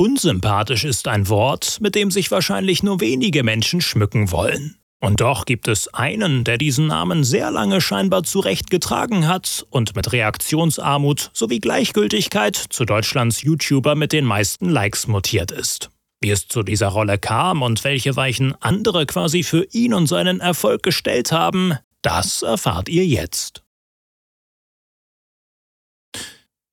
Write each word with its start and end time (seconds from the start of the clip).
Unsympathisch 0.00 0.84
ist 0.84 1.08
ein 1.08 1.28
Wort, 1.28 1.78
mit 1.80 1.96
dem 1.96 2.12
sich 2.12 2.30
wahrscheinlich 2.30 2.84
nur 2.84 3.00
wenige 3.00 3.42
Menschen 3.42 3.80
schmücken 3.80 4.30
wollen. 4.30 4.76
Und 5.00 5.20
doch 5.20 5.44
gibt 5.44 5.66
es 5.66 5.92
einen, 5.92 6.44
der 6.44 6.56
diesen 6.56 6.86
Namen 6.86 7.24
sehr 7.24 7.50
lange 7.50 7.80
scheinbar 7.80 8.22
zurechtgetragen 8.22 9.26
hat 9.26 9.66
und 9.70 9.96
mit 9.96 10.12
Reaktionsarmut 10.12 11.30
sowie 11.32 11.58
Gleichgültigkeit 11.58 12.54
zu 12.54 12.84
Deutschlands 12.84 13.42
YouTuber 13.42 13.96
mit 13.96 14.12
den 14.12 14.24
meisten 14.24 14.68
Likes 14.68 15.08
mutiert 15.08 15.50
ist. 15.50 15.90
Wie 16.20 16.30
es 16.30 16.46
zu 16.46 16.62
dieser 16.62 16.88
Rolle 16.88 17.18
kam 17.18 17.62
und 17.62 17.82
welche 17.82 18.14
Weichen 18.14 18.54
andere 18.60 19.04
quasi 19.04 19.42
für 19.42 19.66
ihn 19.72 19.94
und 19.94 20.06
seinen 20.06 20.38
Erfolg 20.38 20.84
gestellt 20.84 21.32
haben, 21.32 21.74
das 22.02 22.42
erfahrt 22.42 22.88
ihr 22.88 23.04
jetzt. 23.04 23.64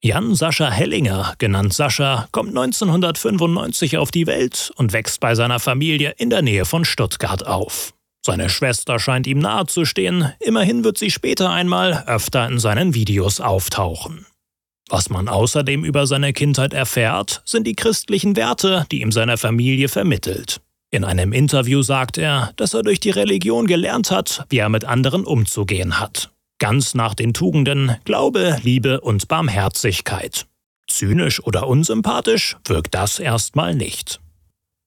Jan 0.05 0.35
Sascha 0.35 0.69
Hellinger, 0.69 1.33
genannt 1.39 1.73
Sascha, 1.73 2.27
kommt 2.31 2.49
1995 2.49 3.97
auf 3.97 4.11
die 4.11 4.27
Welt 4.27 4.71
und 4.75 4.93
wächst 4.93 5.19
bei 5.19 5.33
seiner 5.33 5.59
Familie 5.59 6.13
in 6.19 6.29
der 6.29 6.43
Nähe 6.43 6.65
von 6.65 6.85
Stuttgart 6.85 7.47
auf. 7.47 7.91
Seine 8.23 8.49
Schwester 8.49 8.99
scheint 8.99 9.25
ihm 9.25 9.39
nahezustehen, 9.39 10.31
immerhin 10.39 10.83
wird 10.83 10.99
sie 10.99 11.09
später 11.09 11.49
einmal 11.49 12.03
öfter 12.05 12.47
in 12.47 12.59
seinen 12.59 12.93
Videos 12.93 13.41
auftauchen. 13.41 14.27
Was 14.91 15.09
man 15.09 15.27
außerdem 15.27 15.83
über 15.83 16.05
seine 16.05 16.33
Kindheit 16.33 16.75
erfährt, 16.75 17.41
sind 17.43 17.65
die 17.65 17.75
christlichen 17.75 18.35
Werte, 18.35 18.85
die 18.91 19.01
ihm 19.01 19.11
seine 19.11 19.37
Familie 19.37 19.89
vermittelt. 19.89 20.61
In 20.91 21.03
einem 21.03 21.33
Interview 21.33 21.81
sagt 21.81 22.19
er, 22.19 22.53
dass 22.57 22.75
er 22.75 22.83
durch 22.83 22.99
die 22.99 23.09
Religion 23.09 23.65
gelernt 23.65 24.11
hat, 24.11 24.45
wie 24.49 24.59
er 24.59 24.69
mit 24.69 24.85
anderen 24.85 25.25
umzugehen 25.25 25.99
hat. 25.99 26.29
Ganz 26.65 26.95
nach 26.95 27.13
den 27.13 27.35
Tugenden 27.35 27.95
Glaube, 28.05 28.57
Liebe 28.63 28.99
und 29.01 29.27
Barmherzigkeit. 29.27 30.47
Zynisch 30.87 31.39
oder 31.43 31.67
unsympathisch 31.67 32.57
wirkt 32.65 32.95
das 32.95 33.19
erstmal 33.19 33.75
nicht. 33.75 34.19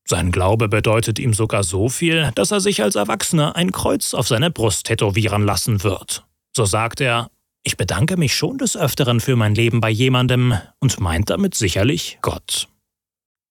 Sein 0.04 0.32
Glaube 0.32 0.68
bedeutet 0.68 1.20
ihm 1.20 1.32
sogar 1.34 1.62
so 1.62 1.88
viel, 1.88 2.32
dass 2.34 2.50
er 2.50 2.58
sich 2.58 2.82
als 2.82 2.96
Erwachsener 2.96 3.54
ein 3.54 3.70
Kreuz 3.70 4.12
auf 4.12 4.26
seine 4.26 4.50
Brust 4.50 4.86
tätowieren 4.86 5.44
lassen 5.44 5.84
wird. 5.84 6.26
So 6.52 6.64
sagt 6.64 7.00
er, 7.00 7.30
ich 7.62 7.76
bedanke 7.76 8.16
mich 8.16 8.34
schon 8.34 8.58
des 8.58 8.76
Öfteren 8.76 9.20
für 9.20 9.36
mein 9.36 9.54
Leben 9.54 9.80
bei 9.80 9.90
jemandem 9.90 10.54
und 10.80 10.98
meint 10.98 11.30
damit 11.30 11.54
sicherlich 11.54 12.18
Gott. 12.22 12.66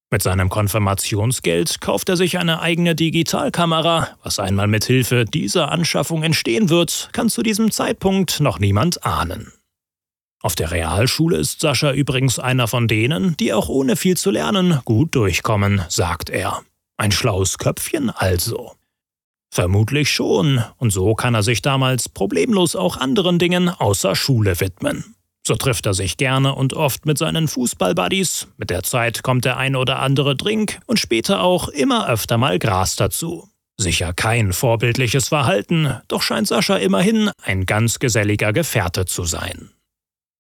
Mit 0.10 0.22
seinem 0.22 0.48
Konfirmationsgeld 0.48 1.82
kauft 1.82 2.08
er 2.08 2.16
sich 2.16 2.38
eine 2.38 2.62
eigene 2.62 2.96
Digitalkamera. 2.96 4.08
Was 4.24 4.40
einmal 4.40 4.68
mit 4.68 4.86
Hilfe 4.86 5.26
dieser 5.26 5.70
Anschaffung 5.70 6.24
entstehen 6.24 6.70
wird, 6.70 7.10
kann 7.12 7.28
zu 7.28 7.44
diesem 7.44 7.72
Zeitpunkt 7.72 8.40
noch 8.40 8.58
niemand 8.58 9.06
ahnen. 9.06 9.52
Auf 10.42 10.56
der 10.56 10.72
Realschule 10.72 11.36
ist 11.36 11.60
Sascha 11.60 11.92
übrigens 11.92 12.40
einer 12.40 12.70
von 12.70 12.88
denen, 12.88 13.36
die 13.36 13.52
auch 13.52 13.68
ohne 13.68 13.98
viel 13.98 14.16
zu 14.16 14.32
lernen 14.32 14.80
gut 14.86 15.14
durchkommen, 15.14 15.82
sagt 15.90 16.30
er. 16.30 16.62
Ein 16.96 17.12
schlaues 17.12 17.58
Köpfchen 17.58 18.10
also. 18.10 18.76
Vermutlich 19.52 20.10
schon, 20.10 20.64
und 20.78 20.92
so 20.92 21.16
kann 21.16 21.36
er 21.36 21.44
sich 21.44 21.62
damals 21.62 22.08
problemlos 22.08 22.78
auch 22.78 22.96
anderen 22.96 23.40
Dingen 23.40 23.68
außer 23.68 24.16
Schule 24.16 24.60
widmen. 24.62 25.17
So 25.48 25.56
trifft 25.56 25.86
er 25.86 25.94
sich 25.94 26.18
gerne 26.18 26.54
und 26.54 26.74
oft 26.74 27.06
mit 27.06 27.18
seinen 27.18 27.48
Fußballbuddies, 27.48 28.50
mit 28.58 28.70
der 28.70 28.84
Zeit 28.84 29.24
kommt 29.24 29.46
der 29.46 29.56
ein 29.56 29.78
oder 29.78 30.00
andere 30.00 30.36
Drink 30.36 30.82
und 30.88 31.00
später 31.00 31.42
auch 31.42 31.70
immer 31.70 32.10
öfter 32.10 32.38
mal 32.38 32.60
Gras 32.60 32.98
dazu. 32.98 33.48
Sicher 33.78 34.12
kein 34.12 34.52
vorbildliches 34.52 35.30
Verhalten, 35.30 36.02
doch 36.10 36.22
scheint 36.22 36.50
Sascha 36.50 36.76
immerhin 36.76 37.32
ein 37.42 37.66
ganz 37.66 38.00
geselliger 38.00 38.52
Gefährte 38.52 39.06
zu 39.06 39.24
sein. 39.24 39.70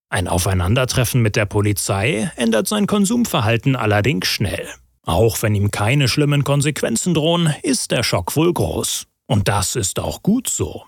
Ein 0.09 0.27
Aufeinandertreffen 0.27 1.21
mit 1.21 1.37
der 1.37 1.45
Polizei 1.45 2.29
ändert 2.35 2.67
sein 2.67 2.85
Konsumverhalten 2.85 3.77
allerdings 3.77 4.27
schnell. 4.27 4.67
Auch 5.05 5.41
wenn 5.41 5.55
ihm 5.55 5.71
keine 5.71 6.09
schlimmen 6.09 6.43
Konsequenzen 6.43 7.13
drohen, 7.13 7.55
ist 7.63 7.91
der 7.91 8.03
Schock 8.03 8.35
wohl 8.35 8.51
groß. 8.51 9.07
Und 9.25 9.47
das 9.47 9.77
ist 9.77 10.01
auch 10.01 10.21
gut 10.21 10.49
so. 10.49 10.83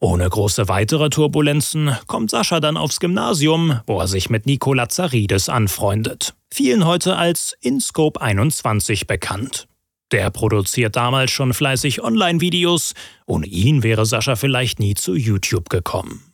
Ohne 0.00 0.28
große 0.28 0.68
weitere 0.68 1.10
Turbulenzen 1.10 1.96
kommt 2.06 2.30
Sascha 2.30 2.60
dann 2.60 2.76
aufs 2.76 3.00
Gymnasium, 3.00 3.80
wo 3.86 3.98
er 3.98 4.06
sich 4.06 4.30
mit 4.30 4.46
Nico 4.46 4.72
Lazaridis 4.72 5.48
anfreundet, 5.48 6.34
vielen 6.52 6.86
heute 6.86 7.16
als 7.16 7.56
InScope 7.60 8.20
21 8.20 9.08
bekannt. 9.08 9.66
Der 10.12 10.30
produziert 10.30 10.94
damals 10.94 11.32
schon 11.32 11.52
fleißig 11.52 12.02
Online-Videos, 12.02 12.94
ohne 13.26 13.46
ihn 13.46 13.82
wäre 13.82 14.06
Sascha 14.06 14.36
vielleicht 14.36 14.78
nie 14.78 14.94
zu 14.94 15.16
YouTube 15.16 15.68
gekommen. 15.68 16.32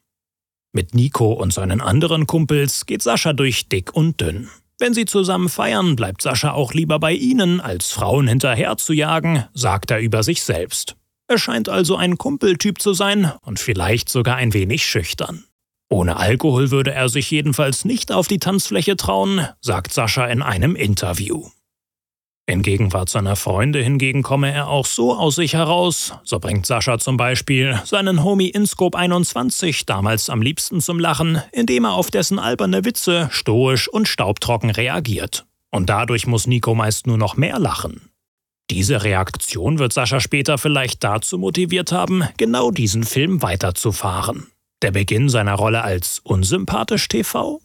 Mit 0.72 0.94
Nico 0.94 1.32
und 1.32 1.52
seinen 1.52 1.80
anderen 1.80 2.26
Kumpels 2.26 2.84
geht 2.84 3.02
Sascha 3.02 3.32
durch 3.32 3.68
dick 3.68 3.94
und 3.94 4.20
dünn. 4.20 4.50
Wenn 4.78 4.92
sie 4.92 5.06
zusammen 5.06 5.48
feiern, 5.48 5.96
bleibt 5.96 6.20
Sascha 6.20 6.52
auch 6.52 6.74
lieber 6.74 6.98
bei 6.98 7.12
ihnen, 7.12 7.60
als 7.60 7.92
Frauen 7.92 8.28
hinterher 8.28 8.76
zu 8.76 8.92
jagen, 8.92 9.44
sagt 9.54 9.90
er 9.90 10.00
über 10.00 10.22
sich 10.22 10.42
selbst. 10.42 10.96
Er 11.26 11.38
scheint 11.38 11.68
also 11.68 11.96
ein 11.96 12.18
Kumpeltyp 12.18 12.80
zu 12.80 12.92
sein 12.92 13.32
und 13.42 13.58
vielleicht 13.58 14.08
sogar 14.08 14.36
ein 14.36 14.52
wenig 14.52 14.84
schüchtern. 14.84 15.44
Ohne 15.90 16.16
Alkohol 16.16 16.70
würde 16.70 16.92
er 16.92 17.08
sich 17.08 17.30
jedenfalls 17.30 17.84
nicht 17.84 18.12
auf 18.12 18.26
die 18.26 18.38
Tanzfläche 18.38 18.96
trauen, 18.96 19.46
sagt 19.60 19.92
Sascha 19.92 20.26
in 20.26 20.42
einem 20.42 20.76
Interview. 20.76 21.48
In 22.46 22.60
Gegenwart 22.60 23.08
seiner 23.08 23.36
Freunde 23.36 23.82
hingegen 23.82 24.22
komme 24.22 24.52
er 24.52 24.68
auch 24.68 24.84
so 24.84 25.14
aus 25.14 25.36
sich 25.36 25.54
heraus. 25.54 26.12
So 26.24 26.38
bringt 26.38 26.66
Sascha 26.66 26.98
zum 26.98 27.16
Beispiel 27.16 27.80
seinen 27.84 28.22
Homie 28.22 28.50
Inscope 28.50 28.98
21 28.98 29.86
damals 29.86 30.28
am 30.28 30.42
liebsten 30.42 30.82
zum 30.82 30.98
Lachen, 30.98 31.40
indem 31.52 31.84
er 31.84 31.94
auf 31.94 32.10
dessen 32.10 32.38
alberne 32.38 32.84
Witze 32.84 33.28
stoisch 33.30 33.88
und 33.88 34.08
staubtrocken 34.08 34.68
reagiert. 34.68 35.46
Und 35.70 35.88
dadurch 35.88 36.26
muss 36.26 36.46
Nico 36.46 36.74
meist 36.74 37.06
nur 37.06 37.16
noch 37.16 37.36
mehr 37.38 37.58
lachen. 37.58 38.10
Diese 38.70 39.02
Reaktion 39.02 39.78
wird 39.78 39.92
Sascha 39.92 40.20
später 40.20 40.56
vielleicht 40.58 41.04
dazu 41.04 41.38
motiviert 41.38 41.92
haben, 41.92 42.24
genau 42.36 42.70
diesen 42.70 43.04
Film 43.04 43.42
weiterzufahren. 43.42 44.46
Der 44.82 44.90
Beginn 44.90 45.28
seiner 45.28 45.54
Rolle 45.54 45.82
als 45.82 46.18
unsympathisch 46.20 47.08
TV? 47.08 47.60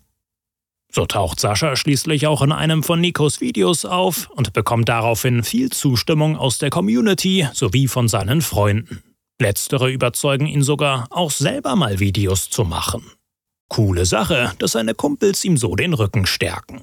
So 0.91 1.05
taucht 1.05 1.39
Sascha 1.39 1.75
schließlich 1.75 2.27
auch 2.27 2.41
in 2.41 2.51
einem 2.51 2.83
von 2.83 2.99
Nikos 2.99 3.41
Videos 3.41 3.85
auf 3.85 4.29
und 4.31 4.53
bekommt 4.53 4.89
daraufhin 4.89 5.43
viel 5.43 5.69
Zustimmung 5.69 6.35
aus 6.35 6.57
der 6.57 6.69
Community 6.69 7.47
sowie 7.53 7.87
von 7.87 8.07
seinen 8.07 8.41
Freunden. 8.41 9.03
Letztere 9.39 9.89
überzeugen 9.89 10.47
ihn 10.47 10.63
sogar, 10.63 11.07
auch 11.11 11.31
selber 11.31 11.75
mal 11.75 11.99
Videos 11.99 12.49
zu 12.49 12.65
machen. 12.65 13.03
Coole 13.69 14.05
Sache, 14.05 14.51
dass 14.57 14.71
seine 14.71 14.95
Kumpels 14.95 15.45
ihm 15.45 15.55
so 15.55 15.75
den 15.75 15.93
Rücken 15.93 16.25
stärken. 16.25 16.81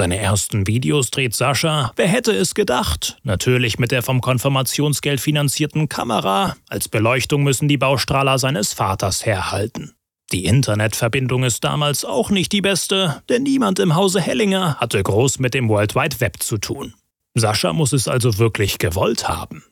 Seine 0.00 0.16
ersten 0.16 0.66
Videos 0.66 1.10
dreht 1.10 1.34
Sascha, 1.34 1.92
wer 1.94 2.08
hätte 2.08 2.32
es 2.32 2.54
gedacht, 2.54 3.18
natürlich 3.22 3.78
mit 3.78 3.90
der 3.90 4.02
vom 4.02 4.22
Konfirmationsgeld 4.22 5.20
finanzierten 5.20 5.90
Kamera, 5.90 6.56
als 6.70 6.88
Beleuchtung 6.88 7.42
müssen 7.42 7.68
die 7.68 7.76
Baustrahler 7.76 8.38
seines 8.38 8.72
Vaters 8.72 9.26
herhalten. 9.26 9.92
Die 10.32 10.46
Internetverbindung 10.46 11.44
ist 11.44 11.64
damals 11.64 12.06
auch 12.06 12.30
nicht 12.30 12.50
die 12.52 12.62
beste, 12.62 13.22
denn 13.28 13.42
niemand 13.42 13.78
im 13.78 13.94
Hause 13.94 14.22
Hellinger 14.22 14.76
hatte 14.76 15.02
groß 15.02 15.38
mit 15.38 15.52
dem 15.52 15.68
World 15.68 15.94
Wide 15.94 16.18
Web 16.20 16.42
zu 16.42 16.56
tun. 16.56 16.94
Sascha 17.34 17.74
muss 17.74 17.92
es 17.92 18.08
also 18.08 18.38
wirklich 18.38 18.78
gewollt 18.78 19.28
haben. 19.28 19.62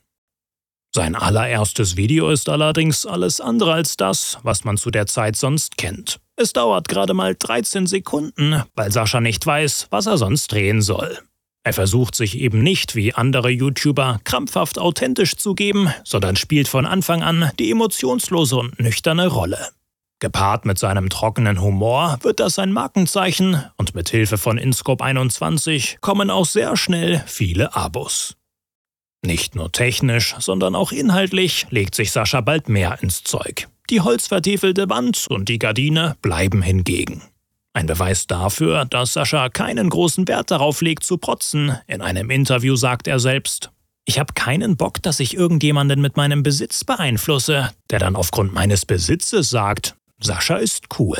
Sein 0.93 1.15
allererstes 1.15 1.97
Video 1.97 2.29
ist 2.29 2.49
allerdings 2.49 3.07
alles 3.07 3.41
andere 3.41 3.73
als 3.73 3.97
das, 3.97 4.37
was 4.43 4.63
man 4.63 4.77
zu 4.77 4.91
der 4.91 5.07
Zeit 5.07 5.35
sonst 5.37 5.77
kennt. 5.77 6.19
Es 6.41 6.53
dauert 6.53 6.87
gerade 6.87 7.13
mal 7.13 7.35
13 7.37 7.85
Sekunden, 7.85 8.63
weil 8.73 8.93
Sascha 8.93 9.19
nicht 9.19 9.45
weiß, 9.45 9.87
was 9.89 10.05
er 10.05 10.17
sonst 10.17 10.53
drehen 10.53 10.81
soll. 10.81 11.19
Er 11.65 11.73
versucht 11.73 12.15
sich 12.15 12.39
eben 12.39 12.63
nicht 12.63 12.95
wie 12.95 13.13
andere 13.13 13.49
YouTuber 13.49 14.21
krampfhaft 14.23 14.79
authentisch 14.79 15.35
zu 15.35 15.53
geben, 15.53 15.93
sondern 16.05 16.37
spielt 16.37 16.69
von 16.69 16.85
Anfang 16.85 17.23
an 17.23 17.51
die 17.59 17.69
emotionslose 17.69 18.55
und 18.55 18.79
nüchterne 18.79 19.27
Rolle. 19.27 19.67
Gepaart 20.21 20.63
mit 20.63 20.79
seinem 20.79 21.09
trockenen 21.09 21.59
Humor 21.59 22.19
wird 22.21 22.39
das 22.39 22.55
sein 22.55 22.71
Markenzeichen 22.71 23.61
und 23.75 23.93
mit 23.93 24.07
Hilfe 24.07 24.37
von 24.37 24.57
Inscope 24.57 25.03
21 25.03 25.97
kommen 25.99 26.29
auch 26.29 26.45
sehr 26.45 26.77
schnell 26.77 27.21
viele 27.27 27.75
Abos. 27.75 28.37
Nicht 29.25 29.55
nur 29.55 29.73
technisch, 29.73 30.37
sondern 30.39 30.73
auch 30.73 30.93
inhaltlich 30.93 31.67
legt 31.69 31.95
sich 31.95 32.13
Sascha 32.13 32.39
bald 32.39 32.69
mehr 32.69 33.03
ins 33.03 33.25
Zeug. 33.25 33.67
Die 33.89 34.01
holzvertiefelte 34.01 34.89
Wand 34.89 35.25
und 35.29 35.49
die 35.49 35.57
Gardine 35.57 36.15
bleiben 36.21 36.61
hingegen. 36.61 37.23
Ein 37.73 37.87
Beweis 37.87 38.27
dafür, 38.27 38.85
dass 38.85 39.13
Sascha 39.13 39.49
keinen 39.49 39.89
großen 39.89 40.27
Wert 40.27 40.51
darauf 40.51 40.81
legt 40.81 41.03
zu 41.03 41.17
protzen. 41.17 41.77
In 41.87 42.01
einem 42.01 42.29
Interview 42.29 42.75
sagt 42.75 43.07
er 43.07 43.19
selbst, 43.19 43.71
ich 44.05 44.19
habe 44.19 44.33
keinen 44.33 44.75
Bock, 44.75 45.01
dass 45.01 45.19
ich 45.19 45.35
irgendjemanden 45.35 46.01
mit 46.01 46.17
meinem 46.17 46.43
Besitz 46.43 46.83
beeinflusse, 46.83 47.71
der 47.89 47.99
dann 47.99 48.15
aufgrund 48.15 48.53
meines 48.53 48.85
Besitzes 48.85 49.49
sagt, 49.49 49.95
Sascha 50.19 50.57
ist 50.57 50.85
cool. 50.99 51.17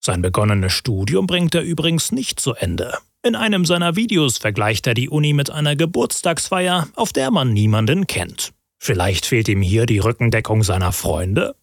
Sein 0.00 0.22
begonnenes 0.22 0.72
Studium 0.72 1.26
bringt 1.26 1.54
er 1.54 1.62
übrigens 1.62 2.12
nicht 2.12 2.40
zu 2.40 2.54
Ende. 2.54 2.96
In 3.24 3.34
einem 3.34 3.64
seiner 3.64 3.96
Videos 3.96 4.38
vergleicht 4.38 4.86
er 4.86 4.94
die 4.94 5.08
Uni 5.08 5.32
mit 5.32 5.50
einer 5.50 5.74
Geburtstagsfeier, 5.74 6.88
auf 6.94 7.12
der 7.12 7.30
man 7.30 7.52
niemanden 7.52 8.06
kennt. 8.06 8.52
Vielleicht 8.78 9.26
fehlt 9.26 9.48
ihm 9.48 9.62
hier 9.62 9.86
die 9.86 9.98
Rückendeckung 9.98 10.62
seiner 10.62 10.92
Freunde? 10.92 11.54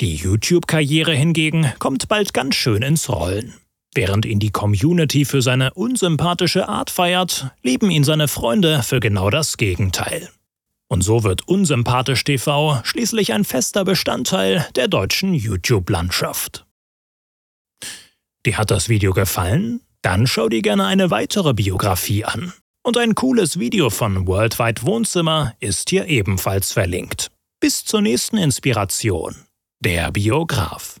Die 0.00 0.16
YouTube-Karriere 0.16 1.12
hingegen 1.12 1.72
kommt 1.78 2.08
bald 2.08 2.32
ganz 2.32 2.54
schön 2.54 2.82
ins 2.82 3.08
Rollen. 3.08 3.54
Während 3.94 4.24
ihn 4.24 4.38
die 4.38 4.50
Community 4.50 5.24
für 5.24 5.42
seine 5.42 5.74
unsympathische 5.74 6.68
Art 6.68 6.90
feiert, 6.90 7.50
lieben 7.62 7.90
ihn 7.90 8.04
seine 8.04 8.28
Freunde 8.28 8.82
für 8.82 9.00
genau 9.00 9.30
das 9.30 9.56
Gegenteil. 9.56 10.30
Und 10.88 11.02
so 11.02 11.24
wird 11.24 11.46
Unsympathisch 11.46 12.24
TV 12.24 12.80
schließlich 12.84 13.32
ein 13.32 13.44
fester 13.44 13.84
Bestandteil 13.84 14.66
der 14.76 14.88
deutschen 14.88 15.34
YouTube-Landschaft. 15.34 16.66
Dir 18.46 18.58
hat 18.58 18.70
das 18.70 18.88
Video 18.88 19.12
gefallen? 19.12 19.80
Dann 20.02 20.26
schau 20.26 20.48
dir 20.48 20.62
gerne 20.62 20.86
eine 20.86 21.10
weitere 21.10 21.52
Biografie 21.52 22.24
an. 22.24 22.52
Und 22.82 22.96
ein 22.96 23.14
cooles 23.14 23.58
Video 23.58 23.90
von 23.90 24.26
Worldwide 24.26 24.82
Wohnzimmer 24.82 25.54
ist 25.60 25.90
hier 25.90 26.06
ebenfalls 26.06 26.72
verlinkt. 26.72 27.30
Bis 27.60 27.84
zur 27.84 28.00
nächsten 28.00 28.38
Inspiration. 28.38 29.34
Der 29.80 30.10
Biograf. 30.12 30.98